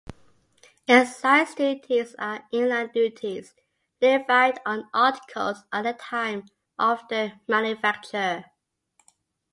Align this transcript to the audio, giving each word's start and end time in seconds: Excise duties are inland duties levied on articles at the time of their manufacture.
Excise 0.87 1.53
duties 1.53 2.15
are 2.17 2.43
inland 2.51 2.91
duties 2.91 3.53
levied 4.01 4.59
on 4.65 4.89
articles 4.95 5.59
at 5.71 5.83
the 5.83 5.93
time 5.93 6.45
of 6.79 7.07
their 7.07 7.39
manufacture. 7.47 8.45